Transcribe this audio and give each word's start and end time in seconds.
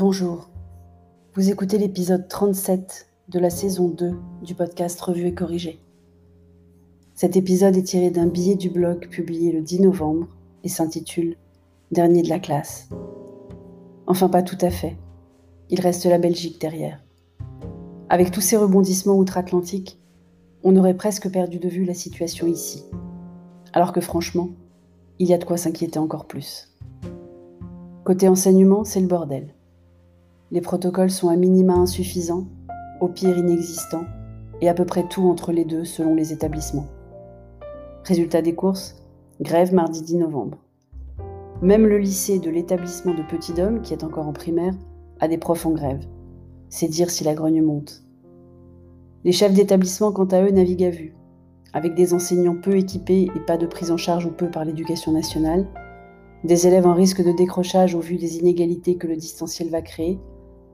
Bonjour, 0.00 0.48
vous 1.34 1.50
écoutez 1.50 1.76
l'épisode 1.76 2.26
37 2.26 3.10
de 3.28 3.38
la 3.38 3.50
saison 3.50 3.86
2 3.86 4.14
du 4.42 4.54
podcast 4.54 4.98
Revue 4.98 5.26
et 5.26 5.34
Corrigé. 5.34 5.78
Cet 7.12 7.36
épisode 7.36 7.76
est 7.76 7.82
tiré 7.82 8.10
d'un 8.10 8.26
billet 8.26 8.54
du 8.54 8.70
blog 8.70 9.10
publié 9.10 9.52
le 9.52 9.60
10 9.60 9.82
novembre 9.82 10.26
et 10.64 10.70
s'intitule 10.70 11.36
Dernier 11.90 12.22
de 12.22 12.30
la 12.30 12.38
classe. 12.38 12.88
Enfin 14.06 14.30
pas 14.30 14.42
tout 14.42 14.56
à 14.62 14.70
fait, 14.70 14.96
il 15.68 15.82
reste 15.82 16.06
la 16.06 16.16
Belgique 16.16 16.58
derrière. 16.58 17.04
Avec 18.08 18.30
tous 18.30 18.40
ces 18.40 18.56
rebondissements 18.56 19.18
outre-Atlantique, 19.18 20.00
on 20.62 20.76
aurait 20.76 20.96
presque 20.96 21.30
perdu 21.30 21.58
de 21.58 21.68
vue 21.68 21.84
la 21.84 21.92
situation 21.92 22.46
ici. 22.46 22.86
Alors 23.74 23.92
que 23.92 24.00
franchement, 24.00 24.48
il 25.18 25.28
y 25.28 25.34
a 25.34 25.38
de 25.38 25.44
quoi 25.44 25.58
s'inquiéter 25.58 25.98
encore 25.98 26.24
plus. 26.24 26.74
Côté 28.02 28.28
enseignement, 28.28 28.84
c'est 28.84 29.00
le 29.00 29.06
bordel. 29.06 29.52
Les 30.52 30.60
protocoles 30.60 31.12
sont 31.12 31.28
à 31.28 31.36
minima 31.36 31.74
insuffisants, 31.74 32.48
au 33.00 33.06
pire 33.06 33.38
inexistants, 33.38 34.06
et 34.60 34.68
à 34.68 34.74
peu 34.74 34.84
près 34.84 35.04
tout 35.08 35.22
entre 35.22 35.52
les 35.52 35.64
deux 35.64 35.84
selon 35.84 36.16
les 36.16 36.32
établissements. 36.32 36.88
Résultat 38.02 38.42
des 38.42 38.56
courses, 38.56 38.96
grève 39.40 39.72
mardi 39.72 40.02
10 40.02 40.16
novembre. 40.16 40.58
Même 41.62 41.86
le 41.86 41.98
lycée 41.98 42.40
de 42.40 42.50
l'établissement 42.50 43.14
de 43.14 43.22
Petit 43.22 43.52
Dôme, 43.52 43.80
qui 43.82 43.92
est 43.92 44.02
encore 44.02 44.26
en 44.26 44.32
primaire, 44.32 44.74
a 45.20 45.28
des 45.28 45.38
profs 45.38 45.66
en 45.66 45.70
grève. 45.70 46.04
C'est 46.68 46.88
dire 46.88 47.10
si 47.10 47.22
la 47.22 47.34
grogne 47.34 47.62
monte. 47.62 48.02
Les 49.22 49.32
chefs 49.32 49.54
d'établissement, 49.54 50.10
quant 50.10 50.24
à 50.24 50.42
eux, 50.42 50.50
naviguent 50.50 50.84
à 50.84 50.90
vue. 50.90 51.14
Avec 51.72 51.94
des 51.94 52.12
enseignants 52.12 52.56
peu 52.60 52.76
équipés 52.76 53.28
et 53.36 53.40
pas 53.40 53.56
de 53.56 53.66
prise 53.66 53.92
en 53.92 53.96
charge 53.96 54.26
ou 54.26 54.30
peu 54.30 54.50
par 54.50 54.64
l'éducation 54.64 55.12
nationale, 55.12 55.68
des 56.42 56.66
élèves 56.66 56.86
en 56.86 56.94
risque 56.94 57.22
de 57.22 57.30
décrochage 57.30 57.94
au 57.94 58.00
vu 58.00 58.16
des 58.16 58.38
inégalités 58.38 58.96
que 58.96 59.06
le 59.06 59.14
distanciel 59.14 59.70
va 59.70 59.82
créer, 59.82 60.18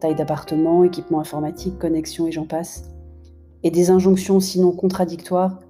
taille 0.00 0.14
d'appartement, 0.14 0.84
équipement 0.84 1.20
informatique, 1.20 1.78
connexion 1.78 2.26
et 2.26 2.32
j'en 2.32 2.46
passe, 2.46 2.90
et 3.62 3.70
des 3.70 3.90
injonctions 3.90 4.40
sinon 4.40 4.72
contradictoires, 4.72 5.60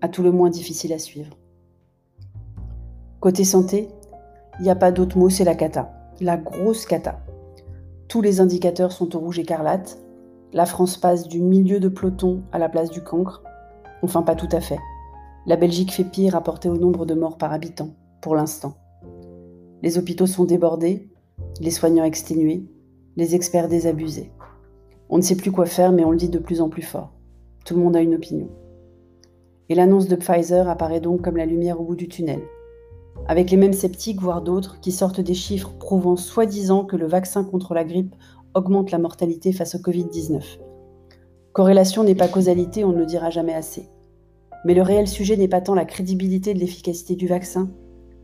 à 0.00 0.08
tout 0.08 0.22
le 0.22 0.32
moins 0.32 0.50
difficiles 0.50 0.92
à 0.92 0.98
suivre. 0.98 1.36
Côté 3.20 3.44
santé, 3.44 3.88
il 4.58 4.62
n'y 4.62 4.70
a 4.70 4.76
pas 4.76 4.92
d'autre 4.92 5.18
mot, 5.18 5.30
c'est 5.30 5.44
la 5.44 5.54
cata, 5.54 5.92
la 6.20 6.36
grosse 6.36 6.86
cata. 6.86 7.20
Tous 8.08 8.22
les 8.22 8.40
indicateurs 8.40 8.92
sont 8.92 9.16
au 9.16 9.18
rouge 9.18 9.38
écarlate, 9.38 9.98
la 10.52 10.66
France 10.66 10.96
passe 10.96 11.28
du 11.28 11.40
milieu 11.40 11.80
de 11.80 11.88
peloton 11.88 12.42
à 12.52 12.58
la 12.58 12.68
place 12.68 12.90
du 12.90 13.02
cancre, 13.02 13.42
enfin 14.02 14.22
pas 14.22 14.34
tout 14.36 14.48
à 14.52 14.60
fait. 14.60 14.78
La 15.46 15.56
Belgique 15.56 15.92
fait 15.92 16.04
pire 16.04 16.32
rapporté 16.32 16.68
au 16.68 16.76
nombre 16.76 17.06
de 17.06 17.14
morts 17.14 17.36
par 17.36 17.52
habitant, 17.52 17.90
pour 18.20 18.34
l'instant. 18.34 18.74
Les 19.82 19.98
hôpitaux 19.98 20.26
sont 20.26 20.44
débordés, 20.44 21.08
les 21.60 21.70
soignants 21.70 22.04
exténués, 22.04 22.64
les 23.16 23.34
experts 23.34 23.68
désabusés. 23.68 24.30
On 25.08 25.16
ne 25.16 25.22
sait 25.22 25.36
plus 25.36 25.52
quoi 25.52 25.66
faire, 25.66 25.92
mais 25.92 26.04
on 26.04 26.10
le 26.10 26.16
dit 26.16 26.28
de 26.28 26.38
plus 26.38 26.60
en 26.60 26.68
plus 26.68 26.82
fort. 26.82 27.12
Tout 27.64 27.74
le 27.74 27.82
monde 27.82 27.96
a 27.96 28.00
une 28.00 28.14
opinion. 28.14 28.48
Et 29.68 29.74
l'annonce 29.74 30.08
de 30.08 30.16
Pfizer 30.16 30.68
apparaît 30.68 31.00
donc 31.00 31.22
comme 31.22 31.36
la 31.36 31.46
lumière 31.46 31.80
au 31.80 31.84
bout 31.84 31.96
du 31.96 32.08
tunnel, 32.08 32.40
avec 33.26 33.50
les 33.50 33.56
mêmes 33.56 33.72
sceptiques, 33.72 34.20
voire 34.20 34.42
d'autres, 34.42 34.80
qui 34.80 34.92
sortent 34.92 35.20
des 35.20 35.34
chiffres 35.34 35.72
prouvant 35.78 36.16
soi-disant 36.16 36.84
que 36.84 36.96
le 36.96 37.06
vaccin 37.06 37.42
contre 37.42 37.74
la 37.74 37.84
grippe 37.84 38.14
augmente 38.54 38.90
la 38.90 38.98
mortalité 38.98 39.52
face 39.52 39.74
au 39.74 39.78
Covid-19. 39.78 40.42
Corrélation 41.52 42.04
n'est 42.04 42.14
pas 42.14 42.28
causalité, 42.28 42.84
on 42.84 42.92
ne 42.92 42.98
le 42.98 43.06
dira 43.06 43.30
jamais 43.30 43.54
assez. 43.54 43.88
Mais 44.64 44.74
le 44.74 44.82
réel 44.82 45.08
sujet 45.08 45.36
n'est 45.36 45.48
pas 45.48 45.60
tant 45.60 45.74
la 45.74 45.84
crédibilité 45.84 46.54
de 46.54 46.58
l'efficacité 46.58 47.16
du 47.16 47.26
vaccin 47.26 47.70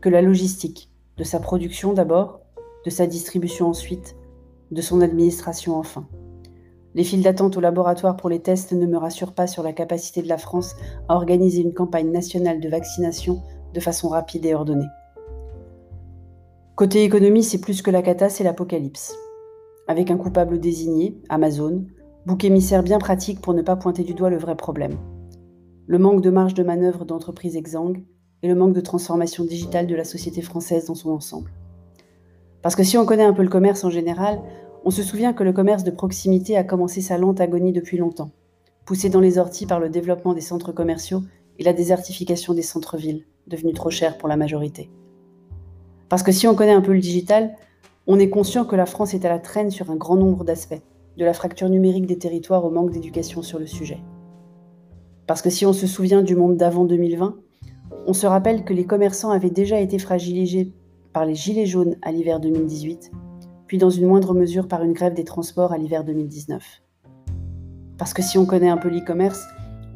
que 0.01 0.09
la 0.09 0.21
logistique, 0.21 0.89
de 1.17 1.23
sa 1.23 1.39
production 1.39 1.93
d'abord, 1.93 2.41
de 2.85 2.89
sa 2.89 3.07
distribution 3.07 3.67
ensuite, 3.67 4.15
de 4.73 4.81
son 4.81 5.01
administration 5.01 5.77
enfin. 5.77 6.07
Les 6.95 7.03
files 7.03 7.23
d'attente 7.23 7.57
au 7.57 7.59
laboratoire 7.59 8.17
pour 8.17 8.29
les 8.29 8.41
tests 8.41 8.71
ne 8.73 8.85
me 8.85 8.97
rassurent 8.97 9.33
pas 9.33 9.47
sur 9.47 9.63
la 9.63 9.73
capacité 9.73 10.21
de 10.21 10.27
la 10.27 10.37
France 10.37 10.75
à 11.09 11.15
organiser 11.15 11.61
une 11.61 11.73
campagne 11.73 12.11
nationale 12.11 12.59
de 12.59 12.69
vaccination 12.69 13.41
de 13.73 13.79
façon 13.79 14.09
rapide 14.09 14.45
et 14.45 14.53
ordonnée. 14.53 14.85
Côté 16.75 17.03
économie, 17.03 17.43
c'est 17.43 17.61
plus 17.61 17.81
que 17.81 17.91
la 17.91 18.01
cata, 18.01 18.29
c'est 18.29 18.43
l'apocalypse. 18.43 19.15
Avec 19.87 20.11
un 20.11 20.17
coupable 20.17 20.59
désigné, 20.59 21.17
Amazon, 21.29 21.85
bouc 22.25 22.43
émissaire 22.45 22.83
bien 22.83 22.99
pratique 22.99 23.41
pour 23.41 23.53
ne 23.53 23.61
pas 23.61 23.75
pointer 23.75 24.03
du 24.03 24.13
doigt 24.13 24.29
le 24.29 24.37
vrai 24.37 24.55
problème. 24.55 24.97
Le 25.87 25.97
manque 25.97 26.21
de 26.21 26.29
marge 26.29 26.53
de 26.53 26.63
manœuvre 26.63 27.05
d'entreprises 27.05 27.57
exsangues 27.57 28.03
et 28.41 28.47
le 28.47 28.55
manque 28.55 28.73
de 28.73 28.81
transformation 28.81 29.43
digitale 29.43 29.87
de 29.87 29.95
la 29.95 30.03
société 30.03 30.41
française 30.41 30.85
dans 30.85 30.95
son 30.95 31.11
ensemble. 31.11 31.51
Parce 32.61 32.75
que 32.75 32.83
si 32.83 32.97
on 32.97 33.05
connaît 33.05 33.23
un 33.23 33.33
peu 33.33 33.43
le 33.43 33.49
commerce 33.49 33.83
en 33.83 33.89
général, 33.89 34.41
on 34.85 34.91
se 34.91 35.03
souvient 35.03 35.33
que 35.33 35.43
le 35.43 35.53
commerce 35.53 35.83
de 35.83 35.91
proximité 35.91 36.57
a 36.57 36.63
commencé 36.63 37.01
sa 37.01 37.17
lente 37.17 37.39
agonie 37.39 37.71
depuis 37.71 37.97
longtemps, 37.97 38.31
poussé 38.85 39.09
dans 39.09 39.21
les 39.21 39.37
orties 39.37 39.65
par 39.65 39.79
le 39.79 39.89
développement 39.89 40.33
des 40.33 40.41
centres 40.41 40.73
commerciaux 40.73 41.23
et 41.57 41.63
la 41.63 41.73
désertification 41.73 42.53
des 42.53 42.61
centres-villes, 42.61 43.25
devenus 43.47 43.75
trop 43.75 43.89
chers 43.89 44.17
pour 44.17 44.27
la 44.27 44.37
majorité. 44.37 44.89
Parce 46.09 46.23
que 46.23 46.31
si 46.31 46.47
on 46.47 46.55
connaît 46.55 46.73
un 46.73 46.81
peu 46.81 46.93
le 46.93 46.99
digital, 46.99 47.55
on 48.07 48.19
est 48.19 48.29
conscient 48.29 48.65
que 48.65 48.75
la 48.75 48.85
France 48.85 49.13
est 49.13 49.25
à 49.25 49.29
la 49.29 49.39
traîne 49.39 49.71
sur 49.71 49.89
un 49.89 49.95
grand 49.95 50.17
nombre 50.17 50.43
d'aspects, 50.43 50.81
de 51.17 51.25
la 51.25 51.33
fracture 51.33 51.69
numérique 51.69 52.05
des 52.05 52.17
territoires 52.17 52.65
au 52.65 52.69
manque 52.69 52.91
d'éducation 52.91 53.41
sur 53.41 53.59
le 53.59 53.67
sujet. 53.67 53.99
Parce 55.27 55.41
que 55.41 55.49
si 55.49 55.65
on 55.65 55.73
se 55.73 55.87
souvient 55.87 56.21
du 56.21 56.35
monde 56.35 56.57
d'avant 56.57 56.83
2020, 56.83 57.37
on 58.05 58.13
se 58.13 58.27
rappelle 58.27 58.65
que 58.65 58.73
les 58.73 58.85
commerçants 58.85 59.31
avaient 59.31 59.49
déjà 59.49 59.79
été 59.79 59.97
fragilisés 59.99 60.73
par 61.13 61.25
les 61.25 61.35
Gilets 61.35 61.65
jaunes 61.65 61.95
à 62.01 62.11
l'hiver 62.11 62.41
2018, 62.41 63.11
puis 63.67 63.77
dans 63.77 63.89
une 63.89 64.07
moindre 64.07 64.33
mesure 64.33 64.67
par 64.67 64.83
une 64.83 64.93
grève 64.93 65.13
des 65.13 65.23
transports 65.23 65.71
à 65.71 65.77
l'hiver 65.77 66.03
2019. 66.03 66.81
Parce 67.97 68.13
que 68.13 68.21
si 68.21 68.37
on 68.37 68.45
connaît 68.45 68.69
un 68.69 68.77
peu 68.77 68.89
l'e-commerce, 68.89 69.45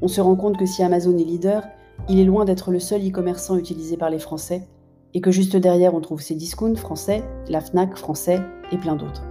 on 0.01 0.07
se 0.07 0.22
rend 0.22 0.35
compte 0.35 0.57
que 0.57 0.66
si 0.66 0.83
Amazon 0.83 1.17
est 1.17 1.23
leader, 1.23 1.63
il 2.09 2.19
est 2.19 2.25
loin 2.25 2.45
d'être 2.45 2.72
le 2.72 2.79
seul 2.79 3.01
e-commerçant 3.07 3.57
utilisé 3.57 3.97
par 3.97 4.09
les 4.09 4.19
Français, 4.19 4.67
et 5.13 5.22
que 5.22 5.31
juste 5.31 5.56
derrière 5.56 5.95
on 5.95 6.01
trouve 6.01 6.22
Cdiscount 6.22 6.75
français, 6.75 7.23
la 7.50 7.61
FNAC 7.61 7.97
français 7.97 8.39
et 8.72 8.77
plein 8.77 8.95
d'autres. 8.95 9.23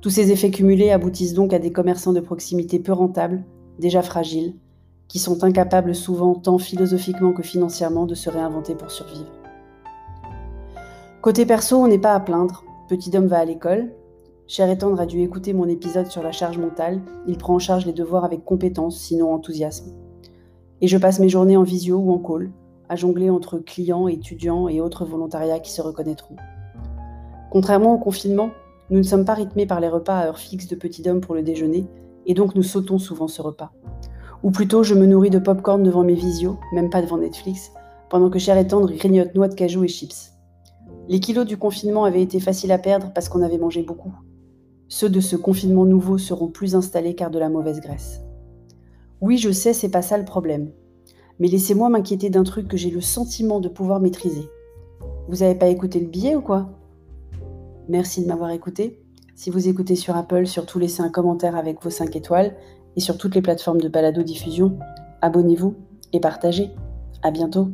Tous 0.00 0.10
ces 0.10 0.32
effets 0.32 0.50
cumulés 0.50 0.90
aboutissent 0.90 1.34
donc 1.34 1.52
à 1.52 1.58
des 1.58 1.72
commerçants 1.72 2.12
de 2.12 2.20
proximité 2.20 2.78
peu 2.78 2.92
rentables, 2.92 3.44
déjà 3.78 4.02
fragiles, 4.02 4.54
qui 5.08 5.18
sont 5.18 5.44
incapables 5.44 5.94
souvent 5.94 6.34
tant 6.34 6.58
philosophiquement 6.58 7.32
que 7.32 7.42
financièrement 7.42 8.06
de 8.06 8.14
se 8.14 8.30
réinventer 8.30 8.74
pour 8.74 8.90
survivre. 8.90 9.30
Côté 11.20 11.46
perso, 11.46 11.76
on 11.76 11.86
n'est 11.86 11.98
pas 11.98 12.14
à 12.14 12.20
plaindre. 12.20 12.64
Petit 12.92 13.16
homme 13.16 13.26
va 13.26 13.38
à 13.38 13.44
l'école. 13.46 13.90
Cher 14.46 14.68
et 14.68 14.76
tendre 14.76 15.00
a 15.00 15.06
dû 15.06 15.22
écouter 15.22 15.54
mon 15.54 15.66
épisode 15.66 16.08
sur 16.08 16.22
la 16.22 16.30
charge 16.30 16.58
mentale. 16.58 17.00
Il 17.26 17.38
prend 17.38 17.54
en 17.54 17.58
charge 17.58 17.86
les 17.86 17.94
devoirs 17.94 18.26
avec 18.26 18.44
compétence, 18.44 18.98
sinon 18.98 19.32
enthousiasme. 19.32 19.94
Et 20.82 20.88
je 20.88 20.98
passe 20.98 21.18
mes 21.18 21.30
journées 21.30 21.56
en 21.56 21.62
visio 21.62 21.96
ou 21.96 22.12
en 22.12 22.18
call, 22.18 22.52
à 22.90 22.96
jongler 22.96 23.30
entre 23.30 23.56
clients, 23.56 24.08
étudiants 24.08 24.68
et 24.68 24.82
autres 24.82 25.06
volontariats 25.06 25.58
qui 25.58 25.72
se 25.72 25.80
reconnaîtront. 25.80 26.36
Contrairement 27.50 27.94
au 27.94 27.98
confinement, 27.98 28.50
nous 28.90 28.98
ne 28.98 29.04
sommes 29.04 29.24
pas 29.24 29.32
rythmés 29.32 29.64
par 29.64 29.80
les 29.80 29.88
repas 29.88 30.18
à 30.18 30.26
heure 30.26 30.38
fixe 30.38 30.68
de 30.68 30.76
petit 30.76 31.08
homme 31.08 31.22
pour 31.22 31.34
le 31.34 31.42
déjeuner, 31.42 31.86
et 32.26 32.34
donc 32.34 32.54
nous 32.54 32.62
sautons 32.62 32.98
souvent 32.98 33.26
ce 33.26 33.40
repas. 33.40 33.72
Ou 34.42 34.50
plutôt, 34.50 34.82
je 34.82 34.94
me 34.94 35.06
nourris 35.06 35.30
de 35.30 35.38
pop-corn 35.38 35.82
devant 35.82 36.04
mes 36.04 36.12
visios, 36.12 36.58
même 36.74 36.90
pas 36.90 37.00
devant 37.00 37.16
Netflix, 37.16 37.72
pendant 38.10 38.28
que 38.28 38.38
Cher 38.38 38.58
et 38.58 38.66
Tendre 38.66 38.92
grignote 38.92 39.34
noix 39.34 39.48
de 39.48 39.54
cajou 39.54 39.82
et 39.82 39.88
chips. 39.88 40.32
Les 41.08 41.20
kilos 41.20 41.46
du 41.46 41.56
confinement 41.56 42.04
avaient 42.04 42.22
été 42.22 42.38
faciles 42.38 42.72
à 42.72 42.78
perdre 42.78 43.12
parce 43.12 43.28
qu'on 43.28 43.42
avait 43.42 43.58
mangé 43.58 43.82
beaucoup. 43.82 44.14
Ceux 44.88 45.08
de 45.08 45.20
ce 45.20 45.36
confinement 45.36 45.84
nouveau 45.84 46.18
seront 46.18 46.48
plus 46.48 46.74
installés 46.74 47.14
car 47.14 47.30
de 47.30 47.38
la 47.38 47.48
mauvaise 47.48 47.80
graisse. 47.80 48.20
Oui, 49.20 49.38
je 49.38 49.50
sais, 49.50 49.72
c'est 49.72 49.90
pas 49.90 50.02
ça 50.02 50.18
le 50.18 50.24
problème. 50.24 50.70
Mais 51.38 51.48
laissez-moi 51.48 51.88
m'inquiéter 51.88 52.30
d'un 52.30 52.44
truc 52.44 52.68
que 52.68 52.76
j'ai 52.76 52.90
le 52.90 53.00
sentiment 53.00 53.60
de 53.60 53.68
pouvoir 53.68 54.00
maîtriser. 54.00 54.48
Vous 55.28 55.42
avez 55.42 55.54
pas 55.54 55.68
écouté 55.68 55.98
le 55.98 56.08
billet 56.08 56.36
ou 56.36 56.40
quoi? 56.40 56.70
Merci 57.88 58.22
de 58.22 58.28
m'avoir 58.28 58.50
écouté. 58.50 59.02
Si 59.34 59.50
vous 59.50 59.68
écoutez 59.68 59.96
sur 59.96 60.16
Apple, 60.16 60.46
surtout 60.46 60.78
laissez 60.78 61.02
un 61.02 61.08
commentaire 61.08 61.56
avec 61.56 61.82
vos 61.82 61.90
5 61.90 62.14
étoiles 62.14 62.54
et 62.96 63.00
sur 63.00 63.18
toutes 63.18 63.34
les 63.34 63.42
plateformes 63.42 63.80
de 63.80 63.88
balado-diffusion, 63.88 64.78
abonnez-vous 65.20 65.74
et 66.12 66.20
partagez. 66.20 66.70
À 67.22 67.30
bientôt 67.30 67.68